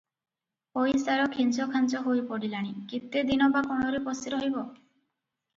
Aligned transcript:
ପଇସାର 0.77 1.27
ଖେଞ୍ଚଖାଞ୍ଚ 1.35 2.01
ହୋଇ 2.07 2.23
ପଡିଲାଣି, 2.31 2.73
କେତେଦିନ 2.95 3.51
ବା 3.59 3.63
କୋଣରେ 3.71 4.03
ପଶି 4.11 4.35
ରହିବ? 4.37 4.65